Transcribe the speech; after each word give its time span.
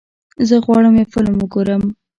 زه 0.47 0.55
غواړم 0.65 0.93
یو 0.99 1.11
فلم 1.13 1.35
وګورم. 1.39 1.83